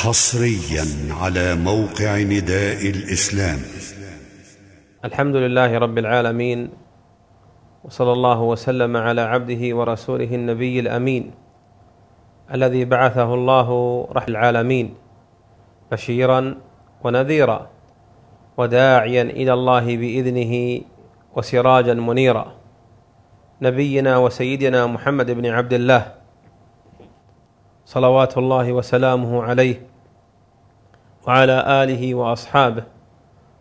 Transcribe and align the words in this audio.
حصريا 0.00 1.12
على 1.20 1.54
موقع 1.54 2.18
نداء 2.18 2.80
الإسلام. 2.88 3.58
الحمد 5.04 5.36
لله 5.36 5.78
رب 5.78 5.98
العالمين 5.98 6.68
وصلى 7.84 8.12
الله 8.12 8.40
وسلم 8.42 8.96
على 8.96 9.20
عبده 9.20 9.76
ورسوله 9.76 10.34
النبي 10.34 10.80
الأمين 10.80 11.30
الذي 12.54 12.84
بعثه 12.84 13.34
الله 13.34 13.68
رحل 14.12 14.30
العالمين 14.32 14.94
بشيرا 15.92 16.56
ونذيرا 17.04 17.70
وداعيا 18.56 19.22
إلى 19.22 19.52
الله 19.52 19.96
بإذنه 19.96 20.80
وسراجا 21.36 21.94
منيرا. 21.94 22.46
نبينا 23.62 24.18
وسيدنا 24.18 24.86
محمد 24.86 25.30
بن 25.30 25.46
عبد 25.46 25.72
الله 25.72 26.02
صلوات 27.84 28.38
الله 28.38 28.72
وسلامه 28.72 29.42
عليه 29.42 29.89
وعلى 31.26 31.82
آله 31.82 32.14
وأصحابه 32.14 32.84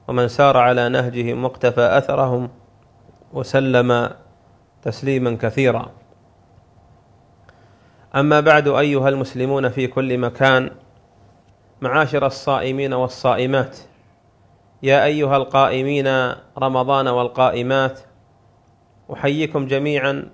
ومن 0.07 0.27
سار 0.27 0.57
على 0.57 0.89
نهجهم 0.89 1.43
واقتفى 1.43 1.97
أثرهم 1.97 2.49
وسلم 3.33 4.09
تسليما 4.81 5.37
كثيرا. 5.41 5.91
أما 8.15 8.39
بعد 8.39 8.67
أيها 8.67 9.09
المسلمون 9.09 9.69
في 9.69 9.87
كل 9.87 10.17
مكان 10.17 10.71
معاشر 11.81 12.25
الصائمين 12.25 12.93
والصائمات 12.93 13.77
يا 14.83 15.05
أيها 15.05 15.37
القائمين 15.37 16.07
رمضان 16.57 17.07
والقائمات 17.07 17.99
أحييكم 19.13 19.67
جميعا 19.67 20.29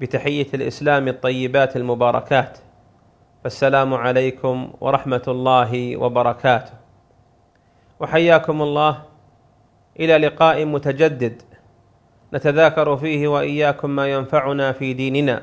بتحية 0.00 0.46
الإسلام 0.54 1.08
الطيبات 1.08 1.76
المباركات. 1.76 2.58
فالسلام 3.44 3.94
عليكم 3.94 4.72
ورحمة 4.80 5.22
الله 5.28 5.96
وبركاته. 5.96 6.72
وحياكم 8.00 8.62
الله 8.62 9.02
إلى 10.00 10.18
لقاء 10.18 10.64
متجدد 10.64 11.42
نتذاكر 12.34 12.96
فيه 12.96 13.28
وإياكم 13.28 13.90
ما 13.90 14.06
ينفعنا 14.08 14.72
في 14.72 14.92
ديننا. 14.92 15.42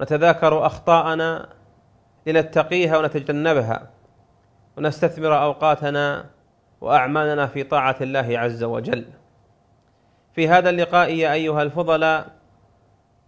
نتذاكر 0.00 0.66
أخطاءنا 0.66 1.48
لنتقيها 2.26 2.98
ونتجنبها 2.98 3.90
ونستثمر 4.76 5.42
أوقاتنا 5.42 6.24
وأعمالنا 6.80 7.46
في 7.46 7.62
طاعة 7.62 7.96
الله 8.00 8.38
عز 8.38 8.64
وجل. 8.64 9.04
في 10.34 10.48
هذا 10.48 10.70
اللقاء 10.70 11.14
يا 11.14 11.32
أيها 11.32 11.62
الفضلاء 11.62 12.26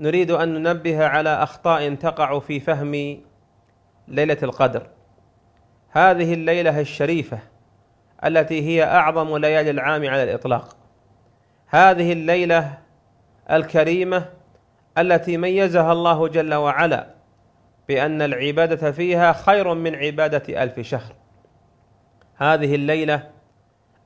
نريد 0.01 0.31
أن 0.31 0.63
ننبه 0.63 1.07
على 1.07 1.43
أخطاء 1.43 1.95
تقع 1.95 2.39
في 2.39 2.61
فهم 2.61 3.23
ليلة 4.13 4.39
القدر. 4.43 4.87
هذه 5.91 6.35
الليلة 6.35 6.81
الشريفة 6.81 7.39
التي 8.27 8.63
هي 8.63 8.85
أعظم 8.85 9.37
ليالي 9.37 9.71
العام 9.71 10.07
على 10.09 10.23
الإطلاق. 10.23 10.77
هذه 11.69 12.13
الليلة 12.13 12.79
الكريمة 13.51 14.25
التي 14.99 15.37
ميزها 15.37 15.93
الله 15.93 16.29
جل 16.29 16.55
وعلا 16.55 17.07
بأن 17.89 18.23
العبادة 18.23 18.93
فيها 18.93 19.33
خير 19.33 19.75
من 19.75 19.95
عبادة 19.95 20.63
ألف 20.63 20.81
شهر. 20.81 21.13
هذه 22.37 22.75
الليلة 22.75 23.31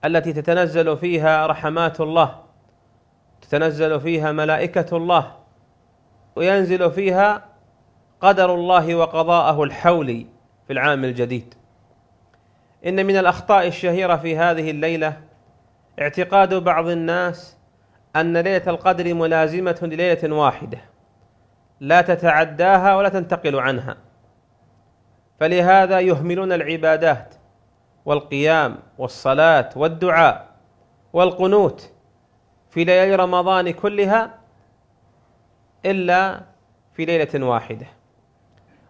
التي 0.04 0.32
تتنزل 0.32 0.96
فيها 0.96 1.46
رحمات 1.46 2.00
الله 2.00 2.42
تتنزل 3.42 4.00
فيها 4.00 4.32
ملائكة 4.32 4.96
الله 4.96 5.32
وينزل 6.36 6.91
فيها 6.91 7.44
قدر 8.20 8.55
الله 8.55 8.95
وقضاءه 8.95 9.62
الحولي 9.62 10.27
في 10.67 10.72
العام 10.72 11.05
الجديد. 11.05 11.55
إن 12.86 13.06
من 13.06 13.17
الأخطاء 13.17 13.67
الشهيرة 13.67 14.17
في 14.17 14.39
هذه 14.39 14.70
الليلة 14.70 15.20
اعتقاد 16.00 16.55
بعض 16.55 16.87
الناس 16.89 17.56
أن 18.16 18.37
ليلة 18.37 18.62
القدر 18.66 19.15
ملازمة 19.15 19.78
لليلة 19.82 20.37
واحدة 20.37 20.78
لا 21.81 22.00
تتعداها 22.00 22.97
ولا 22.97 23.09
تنتقل 23.09 23.60
عنها. 23.60 23.97
فلهذا 25.41 26.00
يهملون 26.00 26.53
العبادات 26.53 27.34
والقيام 28.05 28.78
والصلاة 28.99 29.71
والدعاء 29.76 30.49
والقنوت 31.12 31.91
في 32.71 32.84
ليالي 32.84 33.15
رمضان 33.15 33.71
كلها 33.71 34.34
إلا 35.87 36.41
في 36.94 37.05
ليلة 37.05 37.47
واحدة. 37.47 37.87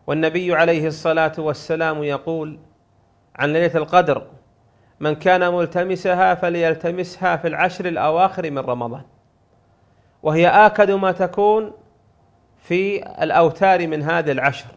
والنبي 0.07 0.55
عليه 0.55 0.87
الصلاة 0.87 1.33
والسلام 1.39 2.03
يقول 2.03 2.59
عن 3.37 3.53
ليلة 3.53 3.77
القدر 3.77 4.27
من 5.01 5.15
كان 5.15 5.55
ملتمسها 5.55 6.35
فليلتمسها 6.35 7.37
في 7.37 7.49
العشر 7.49 7.89
الأواخر 7.89 8.51
من 8.51 8.59
رمضان. 8.59 9.03
وهي 10.23 10.49
آكد 10.49 10.91
ما 10.91 11.13
تكون 11.13 11.73
في 12.59 13.03
الأوتار 13.23 13.87
من 13.87 14.03
هذه 14.03 14.33
العشر. 14.33 14.69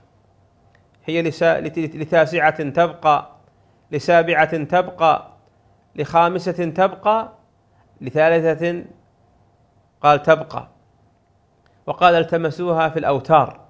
هي 1.05 1.21
لتاسعة 1.71 2.69
تبقى 2.69 3.29
لسابعة 3.91 4.63
تبقى 4.63 5.27
لخامسة 5.95 6.51
تبقى 6.51 7.29
لثالثة 8.01 8.83
قال 10.01 10.21
تبقى. 10.21 10.67
وقال 11.85 12.15
التمسوها 12.15 12.89
في 12.89 12.99
الأوتار. 12.99 13.68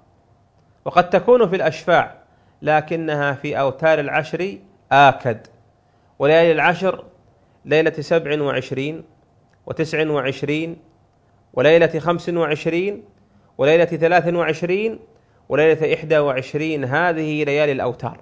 وقد 0.84 1.10
تكون 1.10 1.48
في 1.48 1.56
الأشفاع 1.56 2.14
لكنها 2.62 3.32
في 3.32 3.60
أوتار 3.60 4.00
العشر 4.00 4.58
آكد. 4.92 5.46
وليالي 6.18 6.52
العشر 6.52 7.04
ليلة 7.64 7.92
سبع 7.92 8.42
وعشرين 8.42 9.04
وتسع 9.66 10.10
وعشرين 10.10 10.76
وليلة 11.54 11.98
خمس 11.98 12.28
وعشرين 12.28 13.04
وليلة 13.58 13.84
ثلاث 13.84 14.34
وعشرين 14.34 14.98
وليلة 15.48 15.94
إحدى 15.94 16.18
وعشرين. 16.18 16.84
هذه 16.84 17.44
ليالي 17.44 17.72
الأوتار. 17.72 18.20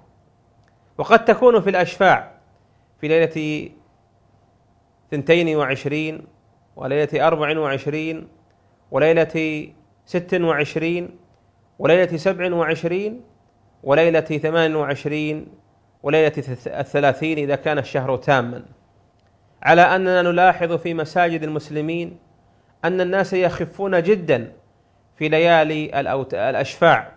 وقد 0.97 1.25
تكون 1.25 1.61
في 1.61 1.69
الأشفاع 1.69 2.31
في 3.01 3.07
ليلة 3.07 3.69
ثنتين 5.11 5.55
وعشرين 5.55 6.27
وليلة 6.75 7.27
أربع 7.27 7.59
وعشرين 7.59 8.27
وليلة 8.91 9.67
ست 10.05 10.33
وعشرين 10.33 11.19
وليلة 11.79 12.17
سبع 12.17 12.55
وعشرين 12.55 13.21
وليلة 13.83 14.19
ثمان 14.19 14.75
وعشرين 14.75 15.47
وليلة 16.03 16.33
الثلاثين 16.67 17.37
إذا 17.37 17.55
كان 17.55 17.77
الشهر 17.77 18.17
تاما. 18.17 18.65
على 19.63 19.81
أننا 19.81 20.21
نلاحظ 20.21 20.73
في 20.73 20.93
مساجد 20.93 21.43
المسلمين 21.43 22.17
أن 22.85 23.01
الناس 23.01 23.33
يخفون 23.33 24.03
جدا 24.03 24.51
في 25.17 25.29
ليالي 25.29 25.99
الأشفاع 26.49 27.11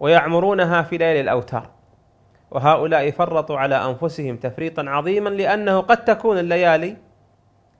ويعمرونها 0.00 0.82
في 0.82 0.98
ليالي 0.98 1.20
الأوتار. 1.20 1.70
وهؤلاء 2.50 3.10
فرطوا 3.10 3.58
على 3.58 3.74
أنفسهم 3.74 4.36
تفريطا 4.36 4.82
عظيما 4.82 5.28
لأنه 5.28 5.80
قد 5.80 6.04
تكون 6.04 6.38
الليالي 6.38 6.96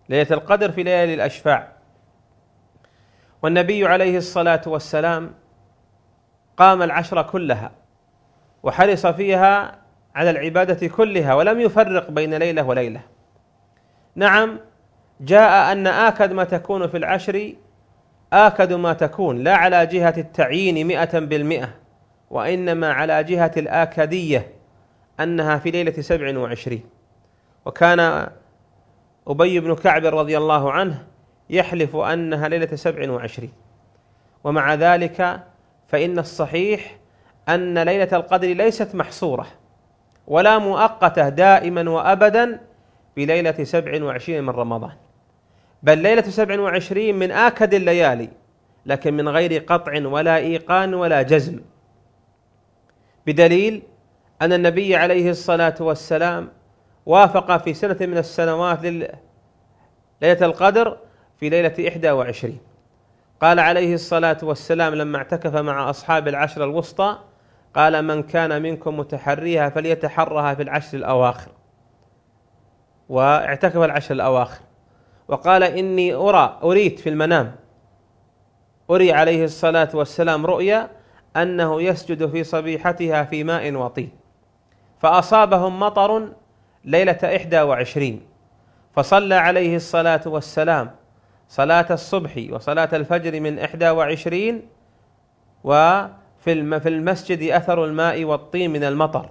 ليلة 0.09 0.27
القدر 0.31 0.73
في 0.73 0.83
ليالي 0.83 1.15
الأشفاع. 1.15 1.69
والنبي 3.43 3.87
عليه 3.87 4.17
الصلاة 4.17 4.63
والسلام 4.67 5.40
قام 6.61 6.83
العشر 6.83 7.23
كلها 7.23 7.71
وحرص 8.63 9.07
فيها 9.07 9.79
على 10.15 10.31
العبادة 10.31 10.89
كلها 10.89 11.35
ولم 11.35 11.61
يفرق 11.61 12.11
بين 12.11 12.35
ليلة 12.35 12.63
وليلة. 12.63 13.01
نعم 14.15 14.61
جاء 15.21 15.73
أن 15.73 15.87
آكد 15.87 16.33
ما 16.33 16.45
تكون 16.45 16.89
في 16.89 16.97
العشر 16.97 17.53
آكد 18.33 18.73
ما 18.73 18.93
تكون 18.93 19.39
لا 19.39 19.57
على 19.57 19.87
جهة 19.87 20.15
التعيين 20.17 20.87
مئة 20.87 21.19
بالمئة 21.19 21.69
وإنما 22.31 22.93
على 22.93 23.25
جهة 23.25 23.53
الآكدية 23.57 24.53
أنها 25.21 25.59
في 25.59 25.71
ليلة 25.71 26.03
سبع 26.03 26.39
وعشرين. 26.39 26.85
وكان 27.65 28.29
أبي 29.29 29.61
بن 29.61 29.75
كعب 29.75 30.05
رضي 30.05 30.39
الله 30.39 30.73
عنه 30.73 31.07
يحلف 31.51 31.97
أنها 31.97 32.49
ليلة 32.49 32.77
سبع 32.77 33.11
وعشرين. 33.11 33.53
ومع 34.45 34.75
ذلك 34.75 35.50
فإن 35.91 36.19
الصحيح 36.19 36.97
أن 37.49 37.79
ليلة 37.79 38.09
القدر 38.13 38.49
ليست 38.49 38.95
محصورة 38.95 39.47
ولا 40.27 40.59
مؤقتة 40.59 41.29
دائما 41.29 41.91
وأبدا 41.91 42.61
بليلة 43.17 43.65
سبع 43.65 44.05
وعشرين 44.05 44.45
من 44.45 44.51
رمضان. 44.51 44.93
بل 45.83 45.99
ليلة 45.99 46.23
سبع 46.23 46.61
وعشرين 46.61 47.19
من 47.19 47.31
آكد 47.31 47.75
الليالي 47.75 48.29
لكن 48.87 49.15
من 49.15 49.29
غير 49.29 49.63
قطع 49.63 50.07
ولا 50.07 50.37
إيقان 50.37 50.95
ولا 50.95 51.23
جزم. 51.23 51.61
بدليل 53.27 53.83
أن 54.43 54.53
النبي 54.53 54.97
عليه 54.97 55.31
الصلاة 55.31 55.75
والسلام 55.81 56.49
وافق 57.07 57.57
في 57.57 57.75
سنة 57.75 57.97
من 58.01 58.19
السنوات 58.19 58.85
ليلة 58.85 59.17
القدر 60.23 60.99
في 61.41 61.49
ليلة 61.49 61.89
إحدى 61.89 62.11
وعشرين. 62.11 62.70
قال 63.41 63.61
عليه 63.61 63.95
الصلاة 63.95 64.39
والسلام 64.43 64.95
لما 64.95 65.19
اعتكف 65.19 65.57
مع 65.57 65.91
أصحاب 65.91 66.29
العشر 66.29 66.65
الوسطى 66.65 67.19
قال 67.75 68.03
من 68.05 68.23
كان 68.23 68.63
منكم 68.63 68.97
متحريها 68.97 69.69
فليتحرها 69.69 70.55
في 70.55 70.63
العشر 70.63 70.99
الأواخر. 70.99 71.51
واعتكف 73.09 73.77
العشر 73.77 74.15
الأواخر. 74.15 74.61
وقال 75.29 75.63
إني 75.63 76.15
أرى 76.15 76.59
أريت 76.63 77.01
في 77.01 77.09
المنام. 77.09 77.57
أري 78.91 79.13
عليه 79.13 79.45
الصلاة 79.45 79.89
والسلام 79.95 80.47
رؤيا 80.47 80.91
أنه 81.37 81.83
يسجد 81.83 82.31
في 82.31 82.45
صبيحتها 82.45 83.25
في 83.25 83.45
ماء 83.45 83.73
وطين. 83.75 84.11
فأصابهم 84.99 85.81
مطر 85.81 86.33
ليلة 86.85 87.37
إحدى 87.37 87.61
وعشرين. 87.61 88.23
فصلى 88.97 89.35
عليه 89.35 89.77
الصلاة 89.77 90.23
والسلام 90.27 90.91
صلاة 91.51 91.87
الصبح 91.91 92.47
وصلاة 92.51 92.89
الفجر 92.93 93.41
من 93.41 93.59
إحدى 93.59 93.91
وعشرين 93.91 94.63
وفي 95.65 96.81
في 96.81 96.89
المسجد 96.89 97.51
أثر 97.51 97.85
الماء 97.85 98.25
والطين 98.25 98.71
من 98.71 98.85
المطر. 98.85 99.31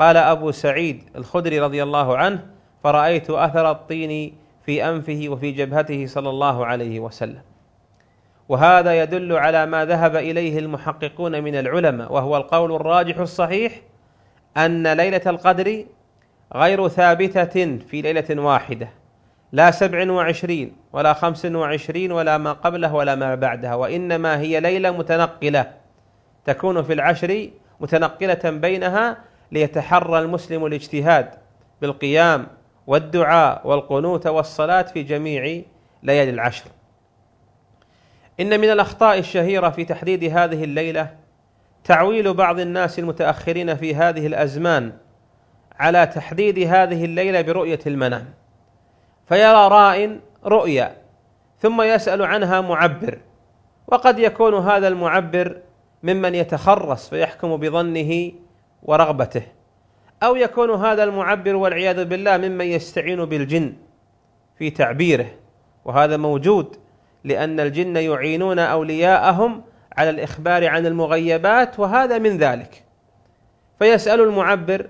قال 0.00 0.16
أبو 0.16 0.50
سعيد 0.50 1.02
الخدري 1.16 1.60
رضي 1.60 1.82
الله 1.82 2.16
عنه 2.16 2.46
فرأيت 2.84 3.30
أثر 3.30 3.70
الطين 3.70 4.34
في 4.66 4.88
أنفه 4.88 5.24
وفي 5.28 5.50
جبهته 5.50 6.06
صلى 6.06 6.30
الله 6.30 6.66
عليه 6.66 7.00
وسلم. 7.00 7.42
وهذا 8.48 9.02
يدل 9.02 9.32
على 9.32 9.66
ما 9.66 9.84
ذهب 9.84 10.16
إليه 10.16 10.58
المحققون 10.58 11.44
من 11.44 11.54
العلماء 11.54 12.12
وهو 12.12 12.36
القول 12.36 12.74
الراجح 12.74 13.18
الصحيح 13.18 13.80
أن 14.56 14.92
ليلة 14.92 15.22
القدر 15.26 15.84
غير 16.54 16.88
ثابتة 16.88 17.76
في 17.76 18.02
ليلة 18.02 18.42
واحدة. 18.42 19.01
لا 19.52 19.70
سبع 19.70 20.12
وعشرين 20.12 20.76
ولا 20.92 21.12
خمس 21.12 21.44
وعشرين 21.44 22.12
ولا 22.12 22.38
ما 22.38 22.52
قبله 22.52 22.94
ولا 22.94 23.14
ما 23.14 23.34
بعدها 23.34 23.74
وإنما 23.74 24.38
هي 24.38 24.60
ليلة 24.60 24.90
متنقلة. 24.90 25.70
تكون 26.44 26.82
في 26.82 26.92
العشر 26.92 27.50
متنقلة 27.80 28.50
بينها 28.50 29.18
ليتحرى 29.52 30.18
المسلم 30.18 30.66
الاجتهاد 30.66 31.34
بالقيام 31.82 32.46
والدعاء 32.86 33.66
والقنوت 33.68 34.26
والصلاة 34.26 34.82
في 34.82 35.02
جميع 35.02 35.62
ليالي 36.02 36.30
العشر. 36.30 36.64
إن 38.40 38.60
من 38.60 38.70
الأخطاء 38.70 39.18
الشهيرة 39.18 39.70
في 39.70 39.84
تحديد 39.84 40.24
هذه 40.24 40.64
الليلة 40.64 41.16
تعويل 41.84 42.34
بعض 42.34 42.60
الناس 42.60 42.98
المتأخرين 42.98 43.76
في 43.76 43.94
هذه 43.94 44.26
الأزمان 44.26 44.92
على 45.78 46.06
تحديد 46.06 46.58
هذه 46.58 47.04
الليلة 47.04 47.40
برؤية 47.40 47.80
المنام. 47.86 48.41
فيرى 49.28 49.68
راء 49.68 50.20
رؤيا 50.46 50.96
ثم 51.58 51.82
يسأل 51.82 52.22
عنها 52.22 52.60
معبر. 52.60 53.18
وقد 53.86 54.18
يكون 54.18 54.54
هذا 54.54 54.88
المعبر 54.88 55.60
ممن 56.02 56.34
يتخرص 56.34 57.08
فيحكم 57.08 57.56
بظنه 57.56 58.32
ورغبته. 58.82 59.42
أو 60.22 60.36
يكون 60.36 60.70
هذا 60.70 61.04
المعبر 61.04 61.56
والعياذ 61.56 62.04
بالله 62.04 62.36
ممن 62.36 62.66
يستعين 62.66 63.24
بالجن 63.24 63.72
في 64.58 64.70
تعبيره. 64.70 65.26
وهذا 65.84 66.16
موجود 66.16 66.76
لأن 67.24 67.60
الجن 67.60 67.96
يعينون 67.96 68.58
أولياءهم 68.58 69.62
على 69.96 70.10
الإخبار 70.10 70.66
عن 70.66 70.86
المغيبات 70.86 71.78
وهذا 71.78 72.18
من 72.18 72.38
ذلك. 72.38 72.84
فيسأل 73.78 74.20
المعبر 74.20 74.88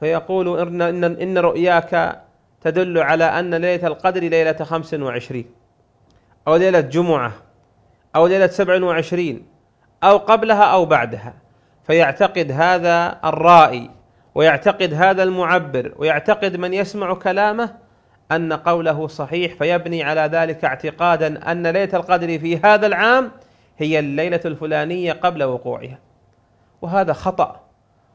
فيقول 0.00 0.58
إن, 0.58 1.04
إن 1.04 1.38
رؤياك 1.38 2.22
تدل 2.64 2.98
على 2.98 3.24
أن 3.24 3.54
ليلة 3.54 3.86
القدر 3.86 4.20
ليلة 4.20 4.52
خمس 4.52 4.94
وعشرين 4.94 5.46
أو 6.48 6.56
ليلة 6.56 6.80
جمعة 6.80 7.32
أو 8.16 8.26
ليلة 8.26 8.46
سبع 8.46 8.84
وعشرين 8.84 9.46
أو 10.04 10.16
قبلها 10.16 10.64
أو 10.64 10.84
بعدها. 10.84 11.34
فيعتقد 11.86 12.52
هذا 12.52 13.18
الرائي 13.24 13.90
ويعتقد 14.34 14.94
هذا 14.94 15.22
المعبر 15.22 15.92
ويعتقد 15.96 16.56
من 16.56 16.74
يسمع 16.74 17.14
كلامه 17.14 17.74
أن 18.32 18.52
قوله 18.52 19.06
صحيح 19.06 19.54
فيبني 19.54 20.02
على 20.02 20.20
ذلك 20.20 20.64
اعتقادا 20.64 21.52
أن 21.52 21.66
ليلة 21.66 21.96
القدر 21.98 22.38
في 22.38 22.56
هذا 22.56 22.86
العام 22.86 23.30
هي 23.78 23.98
الليلة 23.98 24.40
الفلانية 24.44 25.12
قبل 25.12 25.42
وقوعها. 25.42 25.98
وهذا 26.82 27.12
خطأ 27.12 27.60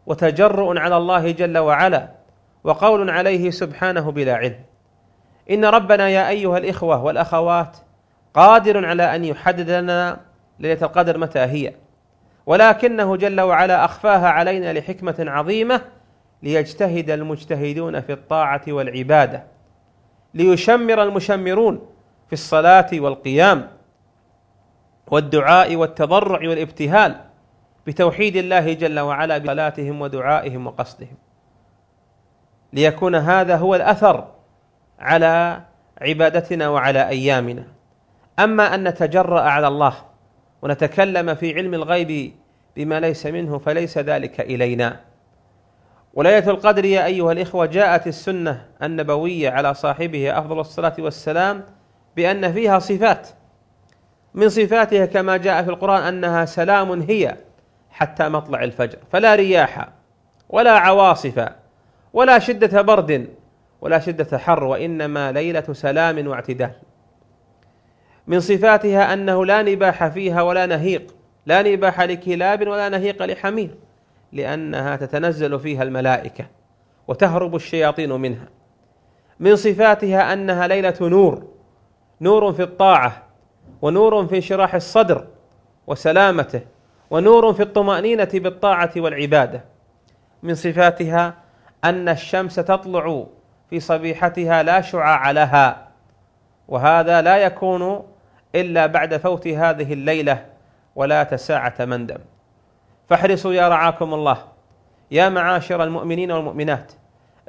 وتجرؤ 0.06 0.78
على 0.78 0.98
الله 0.98 1.32
جل 1.32 1.58
وعلا 1.58 2.17
وقول 2.64 3.10
عليه 3.10 3.50
سبحانه 3.50 4.12
بلا 4.12 4.36
علم. 4.36 4.60
إن 5.52 5.66
ربنا 5.66 6.10
يا 6.10 6.30
أيها 6.30 6.58
الإخوة 6.58 7.04
والأخوات 7.04 7.78
قادر 8.34 8.86
على 8.86 9.16
أن 9.16 9.26
يحدد 9.26 9.70
لنا 9.70 10.20
ليلة 10.60 10.82
القدر 10.82 11.18
متى 11.18 11.40
هي. 11.40 11.74
ولكنه 12.46 13.16
جل 13.16 13.42
وعلا 13.42 13.86
أخفاها 13.86 14.28
علينا 14.28 14.74
لحكمة 14.74 15.16
عظيمة 15.20 15.82
ليجتهد 16.44 17.10
المجتهدون 17.10 18.02
في 18.02 18.14
الطاعة 18.14 18.62
والعبادة 18.68 19.44
ليشمر 20.34 21.04
المشمرون 21.04 21.88
في 22.28 22.34
الصلاة 22.34 22.88
والقيام 22.94 23.70
والدعاء 25.08 25.76
والتضرع 25.76 26.50
والابتهال 26.50 27.16
بتوحيد 27.88 28.36
الله 28.36 28.74
جل 28.74 29.00
وعلا 29.00 29.38
بصلاتهم 29.38 30.02
ودعائهم 30.02 30.68
وقصدهم. 30.68 31.18
ليكون 32.74 33.16
هذا 33.16 33.56
هو 33.56 33.76
الأثر 33.76 34.28
على 35.00 35.62
عبادتنا 36.02 36.70
وعلى 36.70 37.08
أيامنا. 37.08 37.64
أما 38.40 38.76
أن 38.76 38.88
نتجرأ 38.88 39.42
على 39.42 39.68
الله 39.68 39.94
ونتكلم 40.62 41.36
في 41.36 41.56
علم 41.56 41.74
الغيب 41.74 42.34
بما 42.76 43.00
ليس 43.00 43.26
منه 43.26 43.58
فليس 43.58 43.98
ذلك 43.98 44.42
إلينا. 44.42 45.00
وليله 46.14 46.50
القدر 46.50 46.86
يا 46.86 47.06
أيها 47.06 47.32
الإخوة 47.32 47.66
جاءت 47.66 48.08
السنة 48.08 48.66
النبوية 48.84 49.50
على 49.50 49.74
صاحبه 49.74 50.40
أفضل 50.40 50.60
الصلاة 50.60 50.96
والسلام 51.00 51.64
بأن 52.16 52.54
فيها 52.54 52.80
صفات. 52.80 53.28
من 54.34 54.50
صفاتها 54.50 55.06
كما 55.06 55.38
جاء 55.38 55.64
في 55.64 55.70
القرآن 55.70 56.04
أنها 56.04 56.46
سلام 56.46 57.02
هي 57.02 57.36
حتى 57.92 58.30
مطلع 58.30 58.64
الفجر 58.64 58.98
فلا 59.12 59.36
رياح 59.36 59.90
ولا 60.50 60.72
عواصف. 60.72 61.50
ولا 62.18 62.40
شدة 62.40 62.82
برد 62.82 63.28
ولا 63.82 64.00
شدة 64.00 64.38
حر 64.38 64.64
وإنما 64.64 65.32
ليلة 65.32 65.74
سلام 65.74 66.28
واعتدال. 66.28 66.72
من 68.28 68.40
صفاتها 68.40 69.14
أنه 69.14 69.46
لا 69.46 69.62
نباح 69.62 70.08
فيها 70.08 70.42
ولا 70.42 70.66
نهيق 70.66 71.16
لا 71.46 71.62
نباح 71.62 72.02
لكلاب 72.02 72.68
ولا 72.68 72.90
نهيق 72.90 73.24
لحمير 73.24 73.76
لأنها 74.32 74.96
تتنزل 74.96 75.60
فيها 75.60 75.84
الملائكة 75.84 76.46
وتهرب 77.08 77.56
الشياطين 77.56 78.12
منها. 78.12 78.48
من 79.40 79.56
صفاتها 79.56 80.34
أنها 80.34 80.68
ليلة 80.68 80.96
نور 81.02 81.48
نور 82.22 82.54
في 82.54 82.64
الطاعة 82.64 83.24
ونور 83.82 84.28
في 84.28 84.36
انشراح 84.36 84.76
الصدر 84.76 85.28
وسلامته 85.88 86.62
ونور 87.10 87.54
في 87.54 87.64
الطمأنينة 87.64 88.30
بالطاعة 88.34 88.92
والعبادة. 88.98 89.64
من 90.44 90.56
صفاتها 90.56 91.47
أن 91.84 92.10
الشمس 92.10 92.56
تطلع 92.56 93.26
في 93.70 93.80
صبيحتها 93.80 94.64
لا 94.64 94.82
شعاع 94.82 95.32
لها 95.32 95.88
وهذا 96.68 97.22
لا 97.22 97.38
يكون 97.38 98.04
إلا 98.56 98.86
بعد 98.86 99.18
فوت 99.18 99.48
هذه 99.48 99.94
الليلة 99.94 100.46
ولا 100.96 101.24
تساعة 101.24 101.74
مندم. 101.80 102.18
فاحرصوا 103.10 103.54
يا 103.54 103.70
رعاكم 103.70 104.14
الله 104.14 104.38
يا 105.12 105.30
معاشر 105.30 105.84
المؤمنين 105.84 106.32
والمؤمنات 106.32 106.92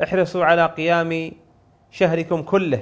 احرصوا 0.03 0.45
على 0.45 0.67
قيام 0.67 1.33
شهركم 1.91 2.43
كله 2.43 2.81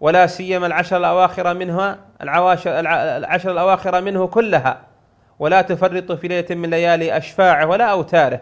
ولا 0.00 0.26
سيما 0.26 0.66
العشر 0.66 0.96
الأواخر 0.96 1.54
منها 1.54 1.98
العواشر 2.22 2.80
العشر 2.80 3.52
الأواخر 3.52 4.00
منه 4.00 4.26
كلها 4.26 4.80
ولا 5.38 5.62
تفرطوا 5.62 6.16
في 6.16 6.28
ليلة 6.28 6.54
من 6.54 6.70
ليالي 6.70 7.16
أشفاعه 7.16 7.66
ولا 7.66 7.84
أوتاره. 7.84 8.40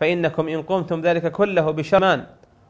فإنكم 0.00 0.48
إن 0.48 0.62
قمتم 0.62 1.00
ذلك 1.00 1.32
كله 1.32 1.70
بشمان 1.70 2.24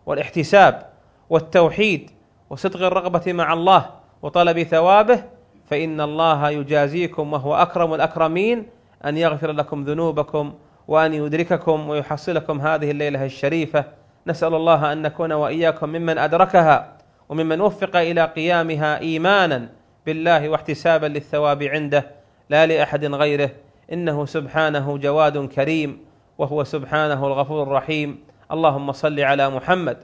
والاحتساب 0.07 0.83
والتوحيد 1.31 2.11
وصدق 2.51 2.87
الرغبة 2.87 3.33
مع 3.33 3.53
الله 3.53 3.91
وطلب 4.23 4.63
ثوابه 4.63 5.23
فإن 5.67 6.01
الله 6.01 6.51
يجازيكم 6.51 7.33
وهو 7.33 7.55
أكرم 7.55 7.95
الأكرمين 7.95 8.67
أن 9.05 9.17
يغفر 9.17 9.53
لكم 9.53 9.85
ذنوبكم 9.85 10.55
وأن 10.89 11.15
يدرككم 11.15 11.89
ويحصلكم 11.89 12.61
هذه 12.61 12.91
الليلة 12.91 13.25
الشريفة. 13.25 13.85
نسأل 14.27 14.55
الله 14.55 14.93
أن 14.93 15.03
نكون 15.03 15.33
وإياكم 15.33 15.89
ممن 15.89 16.19
أدركها 16.19 16.97
وممن 17.29 17.61
وفق 17.61 17.97
إلى 17.97 18.25
قيامها 18.25 19.01
إيمانا 19.01 19.69
بالله 20.07 20.49
واحتسابا 20.49 21.07
للثواب 21.07 21.63
عنده 21.63 22.07
لا 22.51 22.67
لأحد 22.67 23.05
غيره. 23.05 23.51
إنه 23.93 24.27
سبحانه 24.27 24.97
جواد 24.97 25.49
كريم. 25.49 26.10
وهو 26.41 26.65
سبحانه 26.65 27.27
الغفور 27.27 27.63
الرحيم. 27.63 28.19
اللهم 28.53 28.93
صل 28.93 29.21
على 29.21 29.51
محمد 29.51 29.97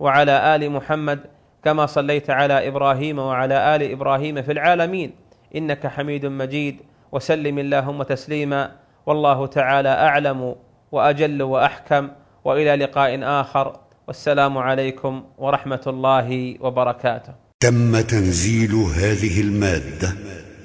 وعلى 0.00 0.56
آل 0.56 0.70
محمد 0.70 1.20
كما 1.64 1.86
صليت 1.86 2.30
على 2.30 2.68
إبراهيم 2.68 3.18
وعلى 3.18 3.76
آل 3.76 3.82
إبراهيم 3.92 4.42
في 4.42 4.52
العالمين. 4.52 5.10
إنك 5.56 5.86
حميد 5.86 6.26
مجيد. 6.26 6.76
وسلم 7.12 7.58
اللهم 7.58 8.02
تسليما. 8.02 8.70
والله 9.06 9.46
تعالى 9.46 9.88
أعلم 9.88 10.56
وأجل 10.92 11.42
وأحكم. 11.42 12.08
وإلى 12.44 12.76
لقاء 12.76 13.22
آخر. 13.22 13.80
والسلام 14.08 14.58
عليكم 14.58 15.24
ورحمة 15.38 15.84
الله 15.86 16.56
وبركاته. 16.60 17.34
تم 17.60 18.00
تنزيل 18.00 18.74
هذه 18.74 19.40
المادة 19.40 20.12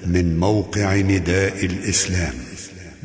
من 0.06 0.38
موقع 0.38 0.96
نداء 0.96 1.64
الإسلام. 1.64 2.53